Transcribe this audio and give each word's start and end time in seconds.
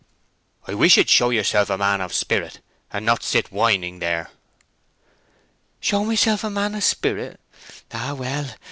"I 0.67 0.73
wish 0.73 0.97
you'd 0.97 1.11
show 1.11 1.29
yourself 1.29 1.69
a 1.69 1.77
man 1.77 2.01
of 2.01 2.11
spirit, 2.11 2.59
and 2.91 3.05
not 3.05 3.21
sit 3.21 3.51
whining 3.51 3.99
there!" 3.99 4.31
"Show 5.79 6.05
myself 6.05 6.43
a 6.43 6.49
man 6.49 6.73
of 6.73 6.83
spirit?... 6.83 7.39
Ah, 7.93 8.15
well! 8.15 8.49